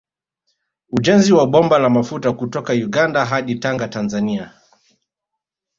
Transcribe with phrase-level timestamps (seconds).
[0.89, 4.53] Ujenzi wa bomba la mafuta kutoka Uganda hadi Tanga Tanzania